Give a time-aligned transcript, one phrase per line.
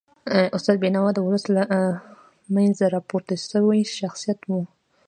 [0.55, 1.63] استاد بینوا د ولس له
[2.55, 4.49] منځه راپورته سوی شخصیت و.